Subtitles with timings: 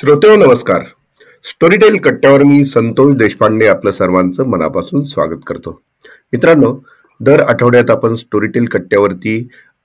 [0.00, 0.82] श्रोते नमस्कार.
[1.44, 5.70] स्टोरीटेल कट्ट्यावर मी संतोष देशपांडे आपलं सर्वांचं मनापासून स्वागत करतो.
[6.32, 6.72] मित्रांनो
[7.20, 9.36] दर आठवड्यात आपण स्टोरीटेल कट्ट्यावरती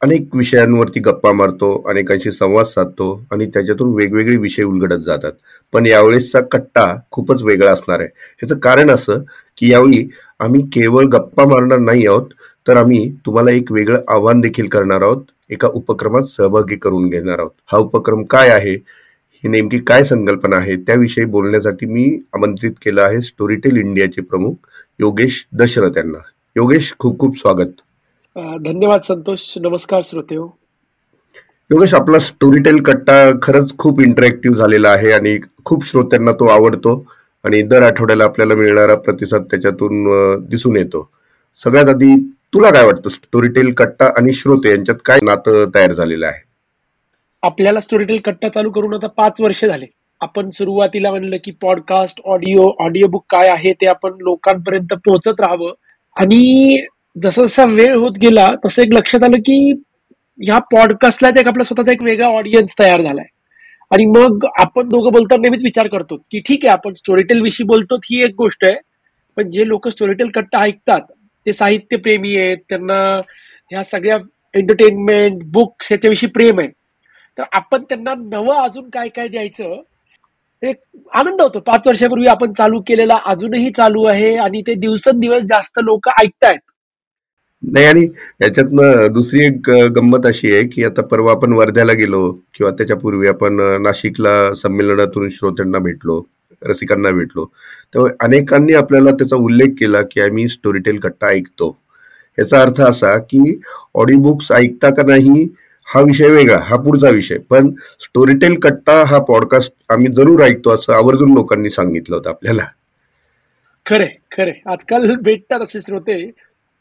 [0.01, 5.31] अनेक विषयांवरती गप्पा मारतो अनेकांशी संवाद साधतो आणि त्याच्यातून वेगवेगळे विषय उलगडत जातात.
[5.73, 8.09] पण यावेळेसचा कट्टा खूपच वेगळा असणार आहे.
[8.39, 9.23] ह्याचं कारण असं
[9.57, 10.07] की यावेळी
[10.39, 12.27] आम्ही केवळ गप्पा मारणार नाही आहोत
[12.67, 17.51] तर आम्ही तुम्हाला एक वेगळं आव्हान देखील करणार आहोत एका उपक्रमात सहभागी करून घेणार आहोत.
[17.65, 18.77] हा उपक्रम काय आहे?
[19.45, 24.53] ही नेमकी काय संकल्पना आहे त्याविषयी बोलण्यासाठी मी आमंत्रित केलं आहे स्टोरीटेल इंडियाचे प्रमुख
[24.99, 26.17] योगेश दशरथ यांना.
[26.55, 27.73] योगेश खूप खूप स्वागत.
[28.65, 29.41] धन्यवाद संतोष.
[29.61, 36.47] नमस्कार श्रोते योगेश आपला स्टोरीटेल कट्टा खरंच खूप इंटरॅक्टिव्ह झालेला आहे आणि खूप श्रोत्यांना तो
[36.47, 36.95] आवडतो
[37.43, 40.09] आणि दर आठवड्याला आपल्याला मिळणारा प्रतिसाद त्याच्यातून
[40.49, 41.09] दिसून येतो.
[41.59, 42.15] सगळ्यात आधी
[42.53, 43.09] तुला काय वाटतं?
[43.09, 46.44] स्टोरीटेल कट्टा आणि श्रोते यांच्यात काय नातं तयार झालेलं आहे?
[47.45, 49.85] आपल्याला स्टोरीटेल कट्टा चालू करून आता पाच वर्ष झाले.
[50.21, 55.73] आपण सुरुवातीला म्हणलं की पॉडकास्ट ऑडिओ ऑडिओ बुक काय आहे ते आपण लोकांपर्यंत पोहोचत राहावं.
[56.19, 56.79] आणि
[57.23, 59.73] जसा जसा वेळ होत गेला तसं एक लक्षात आलं की
[60.43, 63.25] ह्या पॉडकास्टला एक आपला स्वतःचा एक वेगळा ऑडियन्स तयार झालाय.
[63.91, 67.95] आणि मग आपण दोघं बोलताना नेहमीच विचार करतो की ठीक आहे आपण स्टोरीटेल विषयी बोलतो
[67.95, 68.75] ही एक गोष्ट आहे.
[69.37, 71.01] पण जे लोक स्टोरीटेल कट्टा ऐकतात
[71.45, 73.19] ते साहित्य प्रेमी आहेत त्यांना
[73.71, 74.17] ह्या सगळ्या
[74.53, 76.69] एंटरटेनमेंट बुक्स ह्याच्याविषयी प्रेम आहे.
[77.37, 79.81] तर आपण त्यांना नवं अजून काय काय द्यायचं
[80.63, 80.75] एक
[81.13, 81.59] आनंद होतो.
[81.59, 86.59] पाच वर्षापूर्वी आपण चालू केलेला अजूनही चालू आहे आणि ते दिवसेंदिवस जास्त लोक ऐकतायत.
[87.63, 88.05] नाही आणि
[88.41, 93.61] याच्यातनं दुसरी एक गंमत अशी आहे की आता परवा आपण वर्ध्याला गेलो किंवा त्याच्यापूर्वी आपण
[93.83, 96.21] नाशिकला संमेलनातून श्रोत्यांना भेटलो
[96.61, 97.45] रसिकांना भेटलो.
[97.93, 101.75] तेव्हा अनेकांनी आपल्याला त्याचा उल्लेख केला की आम्ही स्टोरीटेल कट्टा ऐकतो.
[102.37, 103.59] याचा अर्थ असा की
[103.95, 105.47] ऑडिओ बुक्स ऐकता का नाही
[105.87, 107.37] हा विषय वेगळा हा पुढचा विषय.
[107.37, 112.65] पण स्टोरीटेल कट्टा हा पॉडकास्ट आम्ही जरूर ऐकतो असं आवर्जून लोकांनी सांगितलं होतं आपल्याला.
[113.85, 116.31] खरे खरे आजकाल भेटतात असे श्रोते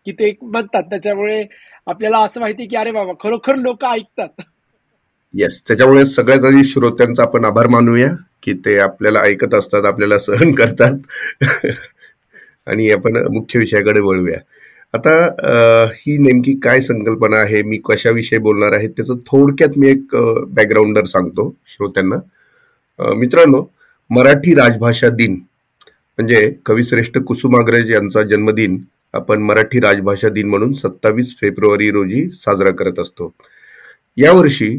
[0.06, 1.44] की ते म्हणतात त्याच्यामुळे
[1.86, 4.42] आपल्याला असं माहिती की अरे बाबा खरोखर लोक ऐकतात.
[5.34, 8.08] येस त्याच्यामुळे सगळ्यात आधी श्रोत्यांचा आपण आभार मानूया
[8.42, 10.94] की ते आपल्याला ऐकत असतात आपल्याला सहन करतात.
[12.66, 14.38] आणि आपण मुख्य विषयाकडे वळूया.
[14.94, 15.12] आता
[15.94, 17.62] ही नेमकी काय संकल्पना आहे?
[17.62, 18.88] मी कशाविषयी बोलणार आहे?
[18.88, 20.14] त्याचं थोडक्यात मी एक
[20.54, 22.16] बॅकग्राऊंडर सांगतो श्रोत्यांना.
[23.16, 23.64] मित्रांनो
[24.10, 25.32] मराठी राजभाषा दिन
[26.18, 28.78] म्हणजे कविश्रेष्ठ कुसुमाग्रज यांचा जन्मदिन
[29.14, 33.32] आपण मराठी राजभाषा दिन म्हणून सत्तावीस फेब्रुवारी रोजी साजरा करत असतो.
[34.16, 34.70] यावर्षी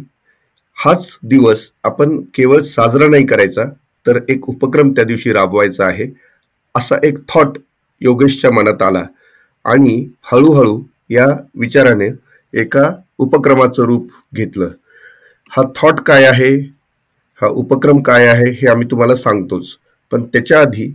[0.78, 3.64] हाच दिवस आपण केवळ साजरा नाही करायचा
[4.06, 6.08] तर एक उपक्रम त्या दिवशी राबवायचा आहे
[6.75, 7.58] असा एक थॉट
[8.02, 9.04] योगेशच्या मनात आला.
[9.66, 9.98] आणि
[10.31, 12.09] हळूहळू या विचाराने
[12.53, 14.70] एका उपक्रमाचं रूप घेतलं.
[15.52, 16.56] हा थॉट काय आहे?
[17.42, 18.50] हा उपक्रम काय आहे?
[18.52, 19.75] हे आम्ही तुम्हाला सांगतोच.
[20.12, 20.88] पण त्याच्या आधी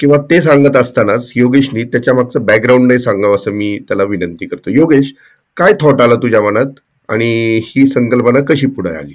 [0.00, 4.70] किंवा ते सांगत असतानाच योगेशनी त्याच्या मागचं बॅकग्राऊंड नाही सांगावं असं मी त्याला विनंती करतो.
[4.70, 5.12] योगेश
[5.56, 6.66] काय थॉट आला तुझ्या मनात?
[7.08, 9.14] आणि ही संकल्पना कशी पुढे आली?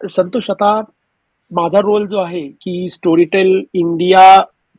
[0.00, 0.80] संतोष आता
[1.50, 4.22] माझा रोल जो आहे की स्टोरीटेल इंडिया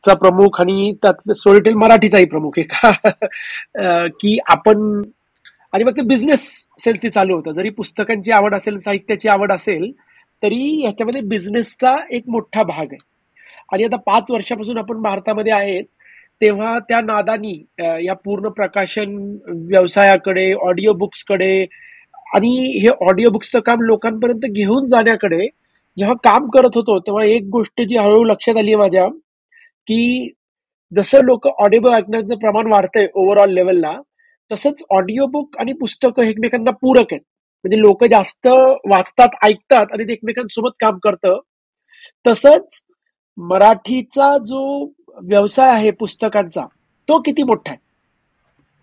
[0.04, 2.90] चा प्रमुख आणि त्यात स्टोरीटेल मराठीचाही प्रमुख आहे का?
[4.08, 5.02] की आपण
[5.74, 6.40] आणि मग ते बिझनेस
[6.78, 7.52] सेल्सची चालू होतं.
[7.52, 9.90] जरी पुस्तकांची आवड असेल साहित्याची आवड असेल
[10.42, 12.98] तरी ह्याच्यामध्ये बिझनेसचा एक मोठा भाग आहे.
[13.72, 15.84] आणि आता पाच वर्षापासून आपण भारतामध्ये आहेत
[16.40, 17.52] तेव्हा त्या नादानी
[18.06, 19.14] या पूर्ण प्रकाशन
[19.68, 21.64] व्यवसायाकडे ऑडिओ बुक्सकडे
[22.34, 22.50] आणि
[22.82, 25.46] हे ऑडिओ बुक्सचं काम लोकांपर्यंत घेऊन जाण्याकडे
[25.96, 29.06] जेव्हा काम करत होतो तेव्हा एक गोष्ट जी हळूहळू लक्षात आली माझ्या
[29.88, 30.30] की
[30.92, 33.92] जसं लोक ऑडिओ बुक ऐकण्याचं प्रमाण वाढतंय ओव्हरऑल लेवलला
[34.50, 37.20] तसंच ऑडिओ बुक आणि पुस्तकं एकमेकांना पूरक आहेत.
[37.64, 38.46] म्हणजे लोक जास्त
[38.90, 41.38] वाचतात ऐकतात आणि ते एकमेकांसोबत काम करतं.
[42.26, 42.82] तसंच
[43.38, 44.84] मराठीचा जो
[45.22, 46.66] व्यवसाय आहे पुस्तकांचा
[47.08, 47.78] तो किती मोठा आहे?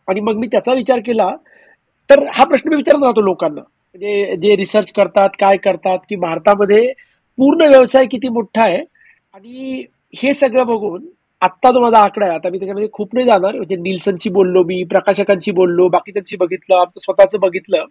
[0.08, 1.30] आणि मग मी त्याचा विचार केला
[2.10, 3.62] तर हा प्रश्न मी विचारत राहतो लोकांना.
[3.62, 6.92] म्हणजे जे रिसर्च करतात काय करतात की भारतामध्ये
[7.38, 8.84] पूर्ण व्यवसाय किती मोठा आहे?
[9.34, 9.84] आणि
[10.14, 11.06] हे सगळं बघून
[11.42, 13.56] आत्ता जो माझा आकडा आहे आता मी त्याच्यामध्ये खूप नाही जाणार.
[13.56, 17.86] म्हणजे निल्सनशी बोललो मी प्रकाशकांशी बोललो बाकी त्यांची बघितलं आमचं स्वतःच बघितलं.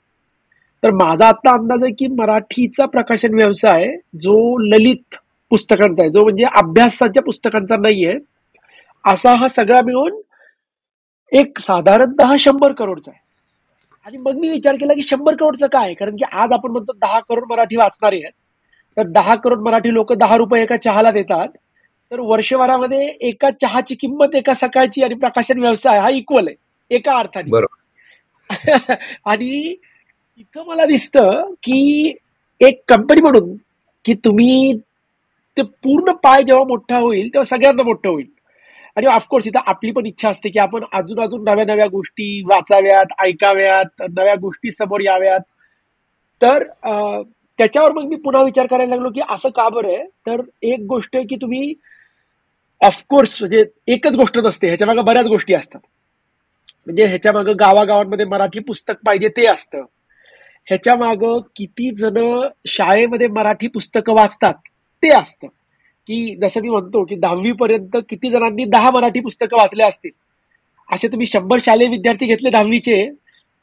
[0.82, 3.87] तर माझा आत्ता अंदाज आहे की मराठीचा प्रकाशन व्यवसाय
[4.23, 5.17] जो ललित
[5.50, 8.15] पुस्तकांचा आहे जो म्हणजे अभ्यासाच्या पुस्तकांचा नाहीये
[9.05, 10.20] असा हा सगळा मिळून
[11.32, 13.20] एक साधारणतः शंभर करोडचा आहे.
[14.06, 17.20] आणि मग मी विचार केला की शंभर करोडचं काय कारण की आज आपण म्हणतो दहा
[17.20, 18.32] करोड मराठी वाचणारे आहेत.
[18.97, 21.49] तर दहा करोड मराठी लोक दहा रुपये एका चहाला देतात.
[22.12, 26.56] तर वर्षभरामध्ये एका चहाची किंमत एका सकाळची आणि प्रकाशन व्यवसाय हा इक्वल आहे.
[26.90, 27.50] एका अर्थाने.
[29.25, 29.75] आणि
[30.38, 32.12] इथं मला दिसतं की
[32.60, 33.55] एक कंपनी म्हणून
[34.05, 34.72] की तुम्ही
[35.56, 38.26] ते पूर्ण पाय जेव्हा मोठा होईल तेव्हा सगळ्यांना मोठं होईल.
[38.96, 43.12] आणि ऑफकोर्स इथं आपली पण इच्छा असते की आपण अजून अजून नव्या नव्या गोष्टी वाचाव्यात
[43.25, 45.40] ऐकाव्यात नव्या गोष्टी समोर याव्यात.
[46.43, 46.64] तर
[47.58, 49.88] त्याच्यावर मग मी पुन्हा विचार करायला लागलो की असं का बरं?
[49.88, 51.75] आहे तर एक गोष्ट आहे की तुम्ही
[52.81, 55.81] ऑफकोर्स म्हणजे एकच गोष्ट नसते ह्याच्या मागे बऱ्याच गोष्टी असतात.
[56.87, 59.79] म्हणजे ह्याच्या मागं गावागावांमध्ये मराठी पुस्तक पाहिजे ते असतं.
[60.67, 64.55] ह्याच्या मागं किती जण शाळेमध्ये मराठी पुस्तकं वाचतात
[65.03, 65.47] ते असतं.
[66.07, 70.11] की जसं मी म्हणतो की दहावी पर्यंत किती जणांनी दहा मराठी पुस्तकं वाचले असतील.
[70.93, 73.11] असे तुम्ही शंभर शालेय विद्यार्थी घेतले दहावीचे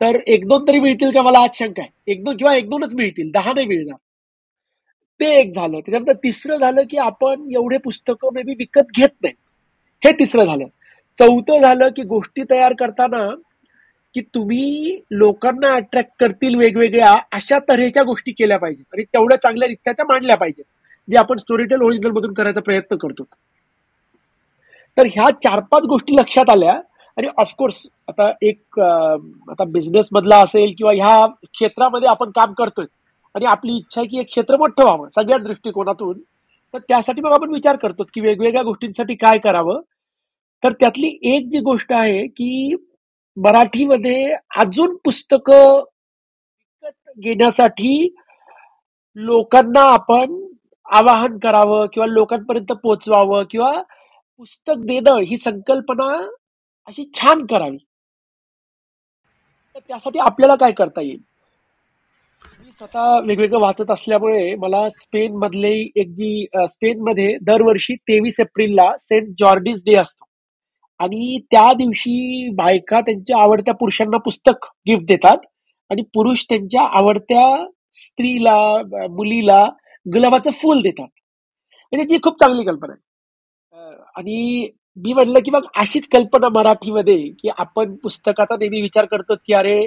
[0.01, 1.21] तर एक दोन तरी मिळतील का?
[1.21, 2.11] मला आज शंका आहे.
[2.11, 3.95] एक दोन किंवा एक दोनच मिळतील दहा नाही मिळणार.
[5.19, 5.79] ते एक झालं.
[5.79, 9.33] त्याच्यानंतर तिसरं झालं की आपण एवढे पुस्तकं मे बी विकत घेत नाही.
[10.05, 10.65] हे तिसरं झालं.
[11.17, 13.29] चौथं झालं की गोष्टी तयार करताना
[14.15, 18.85] की तुम्ही लोकांना अट्रॅक्ट करतील वेगवेगळ्या अशा तऱ्हेच्या गोष्टी केल्या पाहिजेत.
[18.93, 20.63] आणि तेवढ्या चांगल्या रित्या त्या मांडल्या पाहिजेत.
[21.09, 23.23] जे आपण स्टोरीटेल ओरिजिनल मधून करायचा प्रयत्न करतो.
[24.97, 26.79] तर ह्या चार पाच गोष्टी लक्षात आल्या.
[27.17, 32.85] आणि ऑफकोर्स आता एक आता बिझनेस मधला असेल किंवा ह्या क्षेत्रामध्ये आपण काम करतोय.
[33.35, 36.19] आणि आपली इच्छा आहे की एक क्षेत्र मोठं व्हावं सगळ्या दृष्टिकोनातून.
[36.73, 39.81] तर त्यासाठी मग आपण विचार करतो की वेगवेगळ्या गोष्टींसाठी काय करावं.
[40.63, 42.75] तर त्यातली एक जी गोष्ट आहे की
[43.37, 45.83] मराठीमध्ये अजून पुस्तकं
[46.83, 48.15] विकत घेण्यासाठी
[49.15, 50.45] लोकांना आपण
[50.91, 53.71] आवाहन करावं किंवा लोकांपर्यंत पोचवावं किंवा
[54.37, 56.27] पुस्तक देणं ही संकल्पना
[56.87, 57.77] अशी छान करावी.
[59.75, 61.19] तर त्यासाठी आपल्याला काय करता येईल?
[62.79, 69.27] स्वतः वेगवेगळं वाचत असल्यामुळे मला स्पेन मधले एक जी स्पेन मध्ये दरवर्षी तेवीस एप्रिलला सेंट
[69.39, 70.25] जॉर्डिस डे असतो.
[70.99, 75.45] आणि त्या दिवशी बायका त्यांच्या आवडत्या पुरुषांना पुस्तक गिफ्ट देतात
[75.91, 78.57] आणि पुरुष त्यांच्या आवडत्या स्त्रीला
[79.11, 79.63] मुलीला
[80.05, 81.07] गुलाबाचं फुल देतात.
[81.93, 83.01] म्हणजे ती खूप चांगली कल्पना आहे.
[84.15, 89.53] आणि मी म्हणलं की मग अशीच कल्पना मराठीमध्ये की आपण पुस्तकाचा नेहमी विचार करतो की
[89.53, 89.79] अरे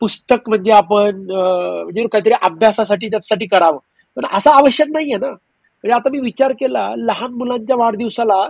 [0.00, 3.78] पुस्तक म्हणजे आपण म्हणजे काहीतरी अभ्यासासाठी त्यासाठी करावं.
[4.16, 5.28] पण असं आवश्यक नाहीये ना.
[5.28, 8.46] म्हणजे आता मी विचार केला लहान मुलांच्या वाढदिवसाला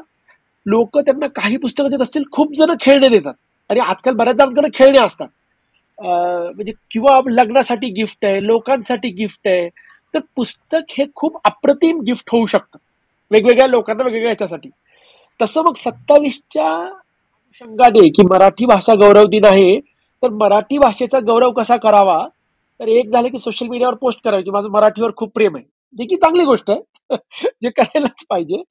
[0.66, 3.34] लोक त्यांना काही पुस्तकं देत असतील खूप जण खेळणे देतात.
[3.70, 5.28] आणि आजकाल बऱ्याच जणांकडे खेळणे असतात.
[5.98, 9.68] म्हणजे किंवा लग्नासाठी गिफ्ट आहे लोकांसाठी गिफ्ट आहे
[10.14, 12.78] तर पुस्तक हे खूप अप्रतिम गिफ्ट होऊ शकतं.
[13.30, 14.68] वेगवेगळ्या लोकांना वेगवेगळ्या याच्यासाठी
[15.40, 19.74] तसं मग सत्तावीसच्या अनुषंगाने की मराठी भाषा गौरव दिन आहे
[20.24, 22.18] तर मराठी भाषेचा गौरव कसा करावा?
[22.80, 25.64] तर एक झालं की सोशल मीडियावर पोस्ट करावी की माझं मराठीवर खूप प्रेम आहे.
[25.96, 27.10] जे की चांगली गोष्ट आहे.
[27.62, 28.62] जे करायलाच पाहिजे.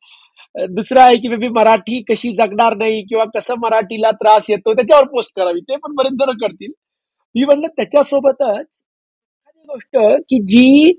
[0.56, 5.32] दुसरं आहे की बेबी मराठी कशी जगणार नाही किंवा कसं मराठीला त्रास येतो त्याच्यावर पोस्ट
[5.36, 5.60] करावी.
[5.62, 6.72] ते पण बरेच जण करतील.
[7.36, 8.84] मी म्हणलं त्याच्यासोबतच
[9.70, 9.98] गोष्ट
[10.30, 10.94] की जी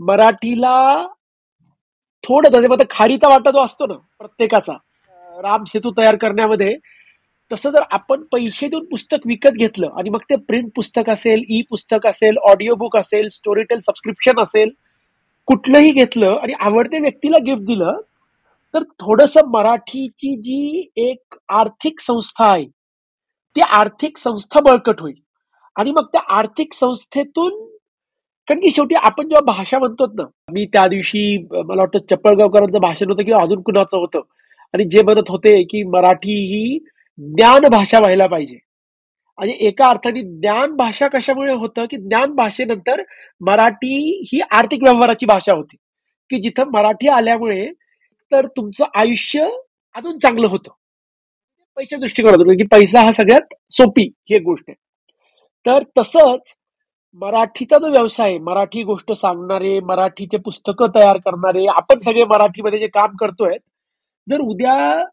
[0.00, 0.76] मराठीला
[2.24, 4.72] थोडं त्याच्यामध्ये खारीचा वाटा जो असतो ना प्रत्येकाचा
[5.42, 6.74] राम सेतू तयार करण्यामध्ये
[7.52, 11.60] तसं जर आपण पैसे देऊन पुस्तक विकत घेतलं आणि मग ते प्रिंट पुस्तक असेल ई
[11.70, 14.70] पुस्तक असेल ऑडिओ बुक असेल स्टोरीटेल सबस्क्रिप्शन असेल
[15.48, 18.00] कुठलंही घेतलं आणि आवडत्या व्यक्तीला गिफ्ट दिलं
[18.74, 22.64] तर थोडस मराठीची जी एक आर्थिक संस्था आहे
[23.56, 25.14] ती आर्थिक संस्था बळकट होईल.
[25.76, 27.60] आणि मग त्या आर्थिक संस्थेतून
[28.48, 30.22] कारण की शेवटी आपण जेव्हा भाषा म्हणतो ना
[30.52, 34.20] मी त्या दिवशी मला वाटतं चप्पळगावकरांचं भाषण होतं किंवा अजून कुणाचं होतं
[34.74, 36.78] आणि जे म्हणत होते की मराठी ही
[37.18, 38.58] ज्ञान भाषा व्हायला पाहिजे.
[39.38, 43.02] आणि एका अर्थाने ज्ञान भाषा कशामुळे होतं की ज्ञान भाषेनंतर
[43.40, 45.76] मराठी ही आर्थिक व्यवहाराची भाषा होती.
[46.30, 47.66] की जिथं मराठी आल्यामुळे
[48.32, 49.48] तर तुमचं आयुष्य
[49.94, 50.70] अजून चांगलं होतं.
[51.76, 54.74] पैशा दृष्टिकोनातून की पैसा हा सगळ्यात सोपी ही एक गोष्ट आहे.
[55.66, 56.54] तर तसंच
[57.14, 62.86] मराठीचा जो व्यवसाय आहे मराठी गोष्ट सांगणारे मराठीचे पुस्तकं तयार करणारे आपण सगळे मराठीमध्ये जे
[62.86, 63.56] काम करतोय
[64.28, 65.04] जर उद्या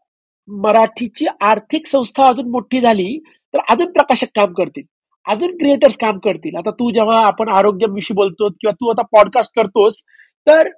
[0.48, 3.18] मराठीची आर्थिक संस्था अजून मोठी झाली
[3.54, 4.84] तर अजून प्रकाशक काम करतील
[5.26, 6.56] अजून क्रिएटर्स काम करतील.
[6.56, 10.02] आता तू जेव्हा आपण आरोग्याविषयी बोलतो किंवा तू आता पॉडकास्ट करतोस
[10.46, 10.68] तर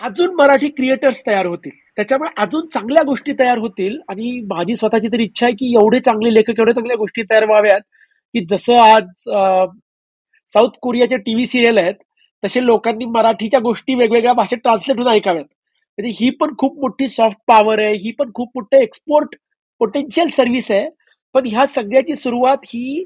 [0.00, 1.72] अजून मराठी क्रिएटर्स तयार होतील.
[1.96, 6.34] त्याच्यामुळे अजून चांगल्या गोष्टी तयार होतील आणि माझी स्वतःची तरी इच्छा आहे की एवढे चांगले
[6.34, 7.80] लेखक एवढे चांगल्या गोष्टी तयार व्हाव्यात
[8.34, 9.04] की जसं आज
[10.50, 11.94] साऊथ कोरियाचे टीव्ही सिरियल आहेत
[12.42, 15.44] तसे लोकांनी मराठीच्या गोष्टी वेगवेगळ्या भाषेत ट्रान्सलेट होऊन ऐकाव्यात.
[15.98, 19.34] म्हणजे ही पण खूप मोठी सॉफ्ट पॉवर आहे ही पण खूप मोठं एक्सपोर्ट
[19.80, 20.88] पोटेन्शियल सर्व्हिस आहे.
[21.34, 23.04] पण ह्या सगळ्याची सुरुवात ही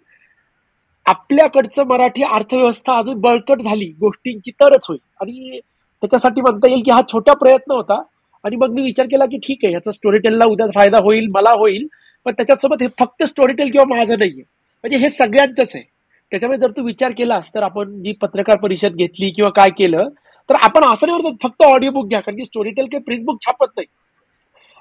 [1.07, 4.99] आपल्याकडचं मराठी अर्थव्यवस्था अजून बळकट झाली गोष्टींची तरच होईल.
[5.21, 5.59] आणि
[6.03, 8.03] त्याच्यासाठी म्हणता येईल की हा छोटा प्रयत्न होता.
[8.45, 11.51] आणि मग मी विचार केला की ठीक आहे ह्याचा स्टोरी टेलला उद्या फायदा होईल मला
[11.51, 11.87] होईल.
[12.27, 14.43] पण त्याच्यासोबत हे फक्त स्टोरी टेल किंवा माझं नाहीये.
[14.85, 15.85] म्हणजे हे सगळ्यांचंच आहे.
[16.33, 20.09] त्याच्यामुळे जर तू विचार केलास तर आपण जी पत्रकार परिषद घेतली किंवा काय केलं
[20.49, 23.25] तर आपण असं नाही म्हणतो फक्त ऑडिओ बुक घ्या कारण की स्टोरी टेल काही प्रिंट
[23.25, 23.87] बुक छापत नाही.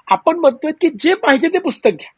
[0.08, 2.08] आपण म्हणतोय की जे पाहिजे ते पुस्तक घ्या.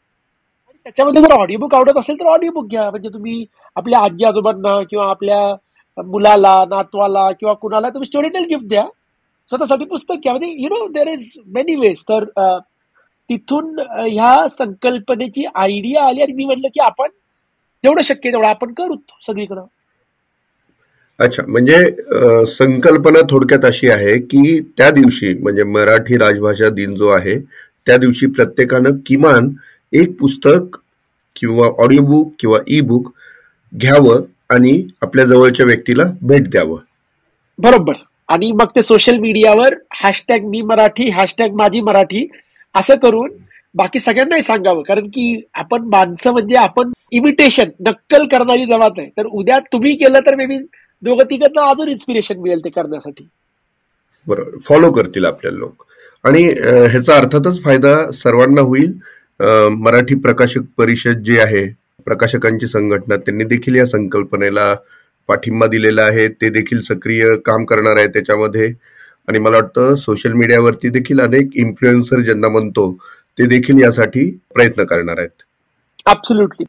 [0.67, 2.89] आणि त्याच्यामध्ये जर ऑडिओ बुक आवडत असेल तर ऑडिओ बुक घ्या.
[2.89, 8.67] म्हणजे तुम्ही आपल्या आजी आजोबांना किंवा आपल्या मुलाला नातवाला किंवा कुणाला तुम्ही स्टोरी टेल गिफ्ट
[8.67, 8.85] द्या.
[9.51, 10.33] स्वतःसाठी पुस्तक घ्या.
[10.33, 12.25] म्हणजे you know there is many ways तर
[13.29, 17.09] तिथून ह्या संकल्पनेची आयडिया आली आणि मी म्हटलं की आपण
[17.83, 18.95] जेवढं शक्य तेवढं आपण करू
[19.27, 19.65] सगळीकडं.
[21.19, 27.37] अच्छा म्हणजे संकल्पना थोडक्यात अशी आहे की त्या दिवशी म्हणजे मराठी राजभाषा दिन जो आहे
[27.87, 29.49] त्या दिवशी प्रत्येकानं किमान
[29.93, 30.77] एक पुस्तक
[31.35, 33.11] किंवा ऑडिओ बुक किंवा ई बुक
[33.73, 36.77] घ्यावं आणि आपल्या जवळच्या व्यक्तीला भेट द्यावं.
[37.59, 37.93] बरोबर.
[38.29, 42.27] आणि मग ते सोशल मीडियावर हॅशटॅग मी मराठी हॅशटॅग माझी मराठी
[42.75, 43.29] असं करून
[43.75, 44.81] बाकी सगळ्यांनाही सांगावं.
[44.81, 49.09] कारण की आपण माणसं म्हणजे आपण इमिटेशन नक्कल करणारी जमात आहे.
[49.17, 50.57] तर उद्या तुम्ही केलं तर मे बी
[51.03, 53.27] दोघं तिघं अजून इन्स्पिरेशन मिळेल ते करण्यासाठी.
[54.27, 54.57] बरोबर.
[54.67, 55.83] फॉलो करतील आपल्याला लोक.
[56.25, 58.93] आणि ह्याचा अर्थातच फायदा सर्वांना होईल.
[59.81, 61.65] मराठी प्रकाशक परिषद जी आहे
[62.05, 64.73] प्रकाशकांची संघटना त्यांनी देखील या संकल्पनेला
[65.29, 66.27] पाठिंबा दिलेला आहे.
[66.27, 68.73] ते देखील सक्रिय काम करणार आहे त्याच्यामध्ये.
[69.27, 72.91] आणि मला वाटतं सोशल मीडियावरती देखील अनेक इन्फ्लुएन्सर ज्यांना म्हणतो
[73.37, 75.43] ते देखील यासाठी प्रयत्न करणार आहेत.
[76.07, 76.65] ऍब्सोल्युटली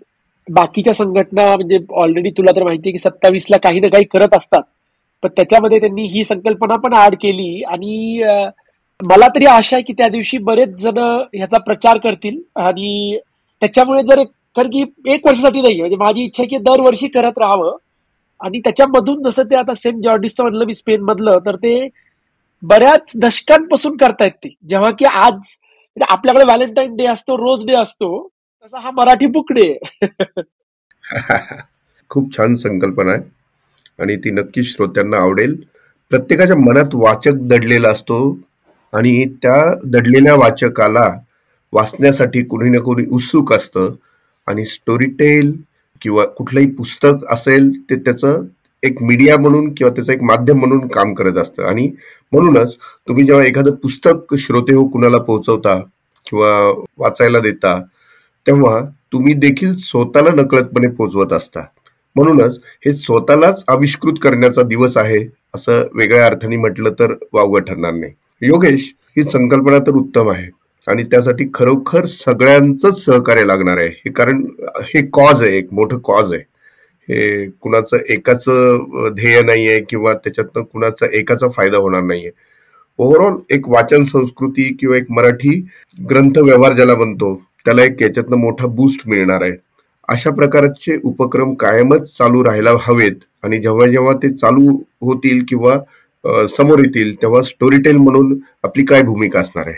[0.48, 4.62] बाकीच्या संघटना म्हणजे ऑलरेडी तुला तर माहिती आहे की सत्तावीसला काही ना काही करत असतात.
[5.22, 8.22] पण त्याच्यामध्ये त्यांनी ही संकल्पना पण ऍड केली आणि
[9.00, 10.98] मला तरी आशा आहे की त्या दिवशी बरेच जण
[11.34, 13.18] ह्याचा प्रचार करतील आणि
[13.62, 14.22] त्याच्यामुळे जर
[14.56, 17.76] कारण की एक वर्षासाठी नाही म्हणजे माझी इच्छा आहे की दरवर्षी करत राहावं.
[18.40, 21.88] आणि त्याच्यामधून जसं ते आता सेंट जॉर्डिसचं म्हणलं मी स्पेन मधलं तर ते
[22.62, 24.54] बऱ्याच दशकांपासून करतायत ते.
[24.68, 28.10] जेव्हा की आज म्हणजे आपल्याकडे व्हॅलेंटाईन डे असतो रोज डे असतो
[28.62, 29.66] तसा हा मराठी बुकडे
[32.10, 33.22] खूप छान संकल्पना आहे.
[33.98, 35.54] आणि ती नक्की श्रोत्यांना आवडेल.
[36.10, 38.18] प्रत्येकाच्या मनात वाचक दडलेला असतो.
[38.92, 41.06] आणि त्या दडलेल्या वाचकाला
[41.72, 43.94] वाचण्यासाठी कुणी ना कोणी उत्सुक असतं.
[44.48, 45.52] आणि स्टोरी टेल
[46.02, 48.44] किंवा कुठलंही पुस्तक असेल ते त्याचं
[48.82, 51.62] एक मीडिया म्हणून किंवा त्याचं एक माध्यम म्हणून काम करत असतं.
[51.62, 51.90] आणि
[52.32, 52.76] म्हणूनच
[53.08, 55.78] तुम्ही जेव्हा एखादं पुस्तक श्रोते हो कुणाला पोहोचवता
[56.26, 56.50] किंवा
[56.98, 57.80] वाचायला देता
[58.46, 58.80] तेव्हा
[59.12, 61.60] तुम्ही देखील स्वतःला नकळतपणे पोचवत असता.
[62.16, 68.12] म्हणूनच हे स्वतःलाच आविष्कृत करण्याचा दिवस आहे असं वेगळ्या अर्थाने म्हटलं तर वावगं ठरणार नाही.
[68.42, 70.48] योगेश ही संकल्पना तर उत्तम आहे
[70.86, 73.88] आणि त्यासाठी खरोखर सगळ्यांच सहकार्य लागणार आहे.
[73.88, 74.44] हे कारण
[74.94, 76.42] हे कॉज आहे एक मोठं कॉज आहे.
[77.08, 78.44] हे कुणाचं एकाच
[79.14, 82.30] ध्येय नाहीये किंवा त्याच्यातनं कुणाचा एकाचा फायदा होणार नाहीये.
[82.98, 85.54] ओव्हरऑल एक वाचन संस्कृती किंवा एक मराठी
[86.10, 87.34] ग्रंथ व्यवहार ज्याला म्हणतो
[87.66, 89.56] त्याला एक याच्यातनं मोठा बूस्ट मिळणार आहे.
[90.08, 95.78] अशा प्रकारचे उपक्रम कायमच चालू राहायला हवेत आणि जेव्हा जेव्हा ते चालू होतील किंवा
[96.56, 99.76] समोर येतील तेव्हा स्टोरीटेल म्हणून आपली काय भूमिका असणार आहे?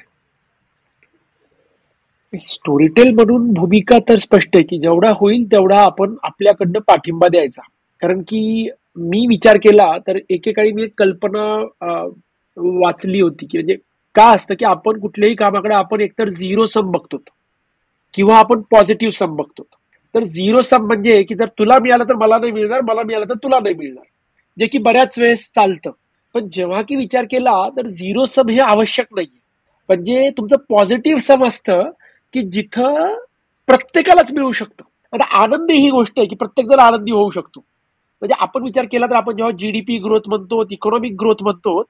[2.33, 7.63] स्टोरीटेल म्हणून भूमिका तर स्पष्ट आहे की जेवढा होईल तेवढा आपण आपल्याकडनं पाठिंबा द्यायचा.
[8.03, 11.45] कारण की मी विचार केला तर एकेकाळी मी एक कल्पना
[12.57, 13.77] वाचली होती की म्हणजे
[14.15, 17.17] का असतं की आपण कुठल्याही कामाकडे आपण एकतर झिरो सम बघतो
[18.15, 19.63] किंवा आपण पॉझिटिव्ह सम बघतो.
[20.15, 23.35] तर झिरो सम म्हणजे की जर तुला मिळालं तर मला नाही मिळणार मला मिळालं तर
[23.35, 24.05] तुला नाही मिळणार.
[24.59, 25.91] जे की बऱ्याच वेळेस चालतं.
[26.35, 29.41] पण जेव्हा की विचार केला तर झिरो सम हे आवश्यक नाहीये.
[29.89, 31.91] म्हणजे तुमचं पॉझिटिव्ह सम असतं
[32.33, 33.15] की जिथं
[33.67, 34.85] प्रत्येकालाच मिळू शकतं.
[35.13, 37.61] आता आनंदी ही गोष्ट आहे की प्रत्येक जण आनंदी होऊ शकतो.
[38.23, 41.83] म्हणजे आपण विचार केला तर आपण जेव्हा जीडीपी ग्रोथ म्हणतो इकॉनॉमिक ग्रोथ म्हणतो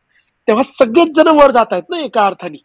[0.48, 2.58] तेव्हा सगळेच जण वर जात आहेत ना एका अर्थाने.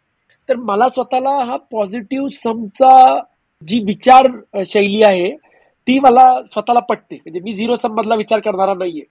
[0.48, 3.20] तर मला स्वतःला हा पॉझिटिव्ह समचा
[3.66, 4.26] जी विचार
[4.66, 5.30] शैली आहे
[5.86, 7.14] ती मला स्वतःला पटते.
[7.14, 9.02] म्हणजे मी झिरो सम मधला विचार करणारा नाहीये.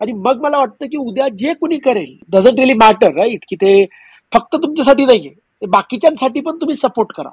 [0.00, 3.84] आणि मग मला वाटतं की उद्या जे कुणी करेल डझंट रिली मॅटर राईट की ते
[4.32, 5.30] फक्त तुमच्यासाठी नाहीये.
[5.68, 7.30] बाकीच्यांसाठी पण तुम्ही सपोर्ट करा.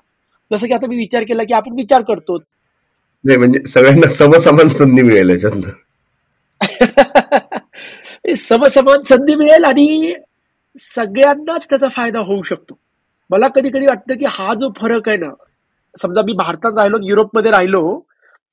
[0.52, 2.38] जसं की आता मी विचार केला की आपण विचार करतो.
[3.24, 5.70] नाही म्हणजे सगळ्यांना समसमान संधी मिळेल याच्यातनं.
[8.36, 10.14] समसमान संधी मिळेल आणि
[10.80, 12.78] सगळ्यांनाच त्याचा फायदा होऊ शकतो.
[13.30, 15.34] मला कधी कधी वाटतं की हा जो फरक आहे ना
[16.02, 17.84] समजा मी भारतात राहिलो युरोपमध्ये राहिलो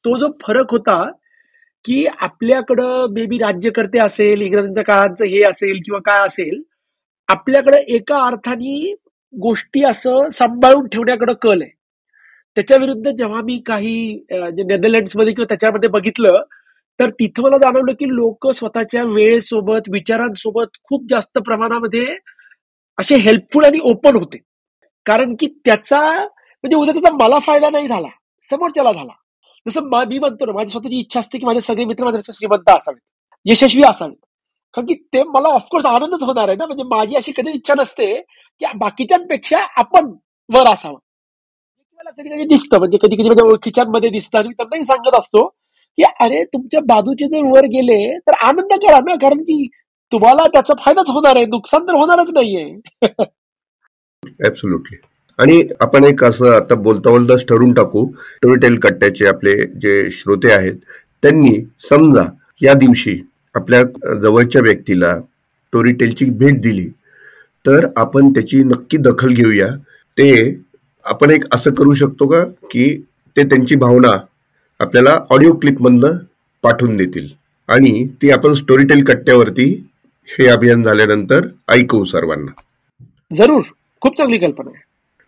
[0.04, 1.02] तो जो फरक होता
[1.84, 6.62] की आपल्याकडं मे बी राज्यकर्ते असेल इंग्रजांच्या काळांचं हे असेल किंवा काय असेल
[7.28, 8.92] आपल्याकडे एका अर्थाने
[9.32, 11.70] गोष्टी असं सांभाळून ठेवण्याकडे कल आहे.
[12.56, 13.94] त्याच्या विरुद्ध जेव्हा मी काही
[14.32, 16.42] नेदरलँड्समध्ये किंवा त्याच्यामध्ये बघितलं
[17.00, 22.06] तर तिथं मला जाणवलं की लोक स्वतःच्या वेळेसोबत विचारांसोबत खूप जास्त प्रमाणामध्ये
[22.98, 24.38] असे हेल्पफुल आणि ओपन होते.
[25.06, 26.00] कारण की त्याचा
[26.66, 28.08] म्हणजे उद्या त्याचा मला फायदा नाही झाला.
[28.40, 29.12] समोरच्याला झाला.
[29.66, 33.00] जसं मी म्हणतो ना माझी स्वतःची इच्छा असते की माझे सगळे मित्र माझ्यापेक्षा श्रीमंत असावेत.
[33.44, 34.16] यशस्वी असावेत.
[34.74, 36.66] कारण की ते मला ऑफकोर्स आनंदच होणार आहे ना.
[36.66, 38.14] म्हणजे माझी अशी कधी इच्छा नसते
[38.60, 40.12] की बाकीच्यांपेक्षा आपण
[40.54, 40.98] वर असावं.
[41.96, 42.78] मला कधी कधी दिसतं.
[42.78, 44.38] म्हणजे कधी कधी माझ्या ओळखीच्यांमध्ये दिसतं.
[44.38, 45.46] आणि त्यांनाही सांगत असतो
[45.98, 49.14] की अरे तुमच्या बाजूचे जर वर गेले तर आनंद करा ना.
[49.14, 49.66] कारण की
[50.12, 51.46] तुम्हाला त्याचा फायदाच होणार आहे.
[51.46, 52.80] नुकसान तर होणारच नाहीये.
[55.38, 58.06] आणि आपण एक असं आता बोलता बोलताच ठरून टाकू
[58.42, 60.74] टोरीटेल कट्ट्याचे आपले जे श्रोते आहेत
[61.22, 62.22] त्यांनी समजा
[62.62, 63.20] या दिवशी
[63.54, 63.82] आपल्या
[64.22, 65.16] जवळच्या व्यक्तीला
[65.72, 66.88] टोरीटेलची भेट दिली
[67.66, 69.66] तर आपण त्याची नक्की दखल घेऊया.
[70.18, 70.58] ते
[71.04, 73.04] आपण एक असं करू शकतो का की
[73.36, 74.16] ते त्यांची भावना
[74.80, 76.16] आपल्याला ऑडिओ क्लिपमधनं
[76.62, 77.28] पाठवून देतील.
[77.68, 79.86] आणि ती आपण स्टोरीटेल कट्ट्यावरती
[80.28, 82.52] हे अभियान झाल्यानंतर ऐकवू सर्वांना.
[83.32, 83.62] जरूर.
[84.00, 84.85] खूप चांगली कल्पना आहे.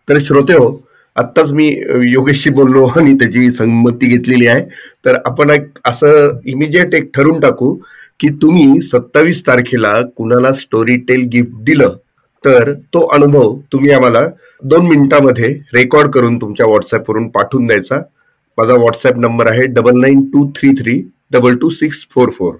[0.09, 0.67] तर श्रोते हो
[1.15, 1.67] आत्ताच मी
[2.07, 4.63] योगेशशी बोललो आणि त्याची संमती घेतलेली आहे.
[5.05, 7.73] तर आपण एक असं इमिजिएट एक ठरून टाकू
[8.19, 11.95] की तुम्ही सत्तावीस तारखेला कुणाला स्टोरी टेल गिफ्ट दिलं
[12.43, 14.27] तर तो अनुभव तुम्ही आम्हाला
[14.63, 18.01] दोन मिनिटांमध्ये रेकॉर्ड करून तुमच्या व्हॉट्सअपवरून पाठवून द्यायचा.
[18.57, 21.01] माझा व्हॉट्सअप नंबर आहे double nine two three three
[21.31, 22.55] double two six four four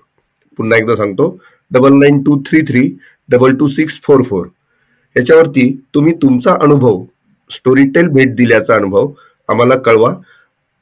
[0.59, 1.37] पुन्हा एकदा सांगतो
[1.71, 2.81] double nine two three three
[3.29, 4.45] double two six four four
[5.15, 7.03] याच्यावरती तुम्ही तुमचा अनुभव
[7.51, 9.11] स्टोरीटेल भेट दिल्याचा अनुभव
[9.49, 10.13] आम्हाला कळवा.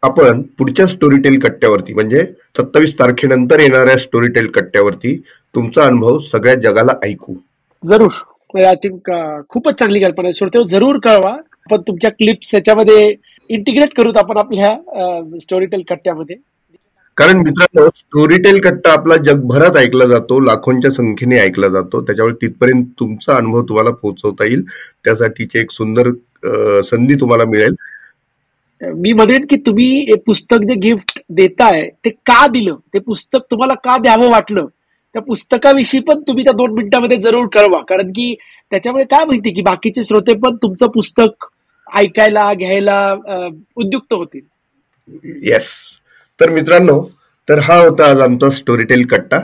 [0.03, 2.23] आपण पुढच्या स्टोरीटेल कट्ट्यावरती म्हणजे
[2.57, 5.15] सत्तावीस तारखेनंतर येणाऱ्या स्टोरीटेल कट्ट्यावरती
[5.55, 7.33] तुमचा अनुभव सगळ्या जगाला ऐकू.
[7.83, 8.63] जरूर.
[8.65, 9.11] आय थिंक
[9.49, 10.33] खूपच चांगली कल्पना आहे.
[10.35, 11.31] श्रोते जरूर कळवा.
[11.31, 13.13] आपण तुमच्या क्लिप्स याच्यामध्ये
[13.49, 14.75] इंटिग्रेट करूत आपण आपल्या
[15.41, 16.35] स्टोरीटेल कट्ट्यामध्ये.
[17.17, 22.01] कारण मित्रांनो स्टोरीटेल कट्टा आपला जगभरात ऐकला जातो लाखोंच्या संख्येने ऐकला जातो.
[22.01, 24.63] त्याच्यामुळे तिथपर्यंत तुमचा अनुभव तुम्हाला पोहोचवता येईल.
[25.05, 26.09] त्यासाठीची एक सुंदर
[26.85, 27.75] संधी तुम्हाला मिळेल.
[28.81, 32.75] मी म्हणेन की तुम्ही एक पुस्तक जे गिफ्ट देताय ते का दिलं?
[32.93, 34.65] ते पुस्तक तुम्हाला का द्यावं वाटलं?
[35.15, 37.81] त्या पुस्तकाविषयी पण तुम्ही त्या दोन मिनिटांमध्ये जरूर कळवा.
[37.81, 38.33] कारण की
[38.71, 41.45] त्याच्यामुळे काय माहिती की बाकीचे श्रोते पण तुमचं पुस्तक
[41.87, 42.99] ऐकायला घ्यायला
[43.75, 44.41] उद्युक्त होतील.
[45.43, 45.69] येस
[46.39, 47.01] तर मित्रांनो
[47.47, 49.39] तर हा होता आज आमचा स्टोरीटेल कट्टा.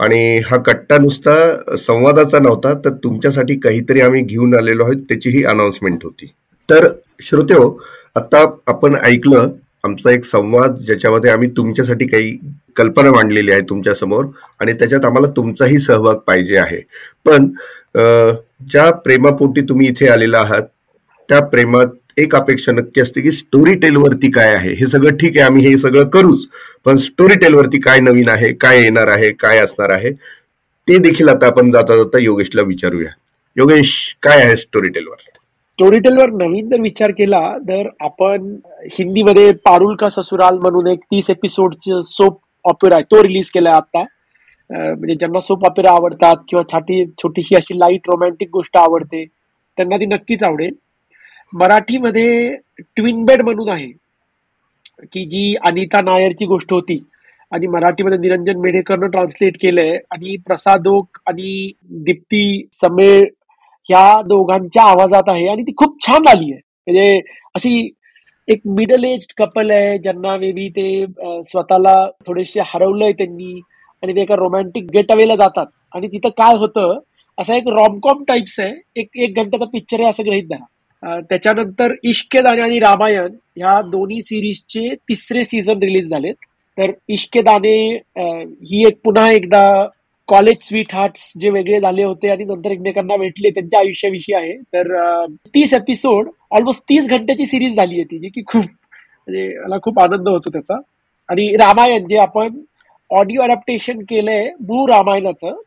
[0.00, 6.04] आणि हा कट्टा नुसता संवादाचा नव्हता तर तुमच्यासाठी काहीतरी आम्ही घेऊन आलेलो आहोत त्याचीही अनाउन्समेंट
[6.04, 6.26] होती.
[6.68, 6.88] तर
[7.22, 7.68] श्रोते हो
[8.16, 9.48] आता आपण ऐकलं
[9.84, 12.36] आमचा एक संवाद ज्याच्यामध्ये आम्ही तुमच्यासाठी काही
[12.76, 14.24] कल्पना मांडलेली आहे तुमच्यासमोर
[14.60, 16.80] आणि त्याच्यात आम्हाला तुमचाही सहभाग पाहिजे आहे.
[17.26, 17.48] पण
[18.70, 20.62] ज्या प्रेमापोटी तुम्ही इथे आलेला आहात
[21.28, 24.70] त्या प्रेमात एक अपेक्षा नक्की असते की स्टोरी टेलवरती काय आहे?
[24.70, 26.46] हे सगळं ठीक आहे आम्ही हे सगळं करूच
[26.84, 30.12] पण स्टोरी टेलवरती काय नवीन आहे काय येणार आहे काय असणार आहे
[30.88, 33.10] ते देखील आता आपण जाता जाता योगेशला विचारूया.
[33.56, 35.16] योगेश काय आहे स्टोरी टेलवर
[35.78, 38.54] स्टोरी टेलवर नवीन जर विचार केला तर आपण
[38.98, 44.04] हिंदीमध्ये पारुल का ससुराल म्हणून एक तीस एपिसोडचं सोप ऑपेरा आहे तो रिलीज केलाय आता.
[44.70, 50.06] म्हणजे ज्यांना सोप ऑपेरा आवडतात किंवा छाटी छोटीशी अशी लाइट रोमॅन्टिक गोष्ट आवडते त्यांना ती
[50.06, 50.72] नक्कीच आवडेल.
[51.54, 52.54] मराठीमध्ये
[52.96, 53.90] ट्विन बेड म्हणून आहे.
[55.12, 56.98] की जी अनिता नायरची गोष्ट होती.
[57.52, 59.98] आणि मराठीमध्ये निरंजन मेढेकरनं ट्रान्सलेट केलंय.
[60.10, 61.70] आणि प्रसादोक आणि
[62.06, 63.24] दीप्ती समेळ
[63.88, 65.46] ह्या दोघांच्या आवाजात आहे.
[65.48, 66.60] आणि ती खूप छान आली आहे.
[66.86, 67.20] म्हणजे
[67.54, 67.90] अशी
[68.48, 69.98] एक मिडल एज कपल आहे.
[69.98, 71.04] ज्यांना मे बी ते
[71.44, 71.94] स्वतःला
[72.26, 73.60] थोडेसे हरवलंय त्यांनी.
[74.02, 75.66] आणि ते एका रोमॅन्टिक गेट अवेला जातात.
[75.94, 76.98] आणि तिथं काय होतं
[77.38, 78.72] असा एक रॉमकॉम टाईप्स आहे.
[78.96, 80.64] एक एक घंट्याचा पिक्चर आहे असं गृहित धरा.
[81.04, 86.34] त्याच्यानंतर इश्केदाने आणि रामायण ह्या दोन्ही सिरीजचे तिसरे सीझन रिलीज झालेत.
[86.78, 87.76] तर इश्केदाने
[88.68, 89.62] ही एक पुन्हा एकदा
[90.28, 94.56] कॉलेज स्वीट हार्ट्स जे वेगळे झाले होते आणि नंतर एकमेकांना भेटले त्यांच्या आयुष्याविषयी आहे.
[94.72, 99.78] तर तीस एपिसोड ऑलमोस्ट तीस घंट्याची सिरीज झाली आहे ती जी की खूप म्हणजे मला
[99.82, 100.80] खूप आनंद होतो त्याचा.
[101.28, 102.58] आणि रामायण जे आपण
[103.10, 105.60] ऑडिओ अडॅप्टेशन केलंय मूळ रामायणाचं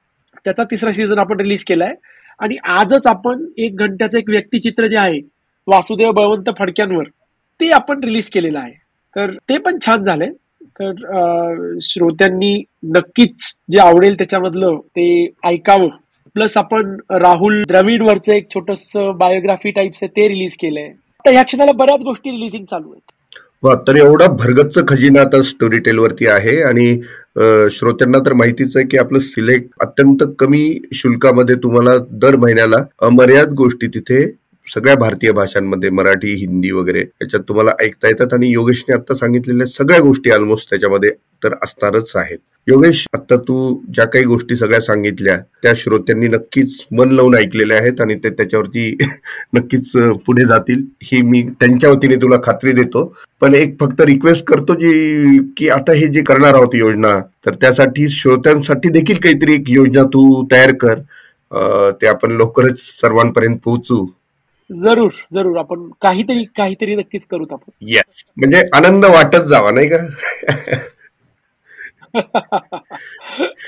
[0.46, 1.94] त्याचा तिसरा सीझन आपण रिलीज केलाय.
[2.40, 5.20] आणि आजच आपण एक घंट्याचं एक व्यक्तिचित्र जे आहे
[5.68, 7.04] वासुदेव बळवंत फडक्यांवर
[7.60, 8.74] ते आपण रिलीज केलेलं आहे.
[9.16, 10.32] तर ते पण छान झालंय.
[10.80, 12.64] तर श्रोत्यांनी
[12.96, 15.08] नक्कीच जे आवडेल त्याच्यामधलं ते
[15.46, 15.88] ऐकावं.
[16.36, 20.90] प्लस आपण राहुल द्रविडवरचं एक छोटस बायोग्राफी टाईपचं ते रिलीज केलंय.
[21.26, 23.12] तर ह्या क्षणाला बऱ्याच गोष्टी रिलीजिंग चालू आहेत.
[23.64, 26.88] वा तर एवढा भरगच्च खजिना आता स्टोरी टेलवरती आहे आणि
[27.72, 33.88] श्रोत्यांना तर माहितीच आहे की आपलं सिलेक्ट अत्यंत कमी शुल्कामध्ये तुम्हाला दर महिन्याला अमर्याद गोष्टी
[33.88, 34.24] तिथे
[34.74, 40.00] सगळ्या भारतीय भाषांमध्ये मराठी हिंदी वगैरे याच्यात तुम्हाला ऐकता येतात आणि योगेशने आता सांगितलेल्या सगळ्या
[40.00, 41.12] गोष्टी ऑलमोस्ट त्याच्यामध्ये
[41.44, 42.38] तर असणारच आहेत.
[42.68, 43.58] योगेश आता तू
[43.96, 48.98] ज्या काही गोष्टी सगळ्या सांगितल्या त्या श्रोत्यांनी नक्कीच मन लावून ऐकलेल्या आहेत आणि ते त्याच्यावरती
[49.54, 49.92] नक्कीच
[50.26, 50.84] पुढे जातील.
[51.04, 53.06] ही मी त्यांच्या वतीने तुला खात्री देतो.
[53.42, 58.10] पण एक फक्त रिक्वेस्ट करतो जी की आता हे जे करणार आहोत योजना तर त्यासाठी
[58.10, 61.00] श्रोत्यांसाठी देखील काहीतरी एक योजना तू तयार कर.
[62.02, 64.06] ते आपण लवकरच सर्वांपर्यंत पोहोचू.
[64.70, 65.58] जरूर जरूर.
[65.58, 67.72] आपण काहीतरी काहीतरी नक्कीच करूत आपण.
[67.82, 70.06] येस म्हणजे आनंद वाटत जावा नाही का?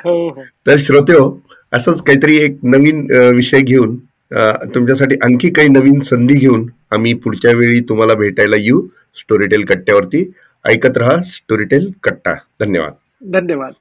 [0.04, 0.44] हो, हो.
[0.68, 1.40] तर श्रोते हो
[1.74, 3.96] असंच काहीतरी एक नवीन विषय घेऊन
[4.74, 8.82] तुमच्यासाठी आणखी काही नवीन संधी घेऊन आम्ही पुढच्या वेळी तुम्हाला भेटायला येऊ
[9.16, 10.32] स्टोरीटेल कट्ट्यावरती.
[10.66, 12.34] ऐकत राहा स्टोरीटेल कट्टा.
[12.60, 12.94] धन्यवाद.
[13.34, 13.74] धन्यवाद.